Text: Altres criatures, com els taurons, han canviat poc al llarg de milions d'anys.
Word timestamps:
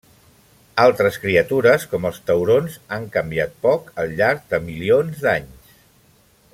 Altres 0.83 1.17
criatures, 1.25 1.85
com 1.91 2.07
els 2.11 2.17
taurons, 2.29 2.79
han 2.97 3.05
canviat 3.17 3.53
poc 3.67 3.93
al 4.05 4.17
llarg 4.23 4.49
de 4.55 4.61
milions 4.71 5.23
d'anys. 5.27 5.77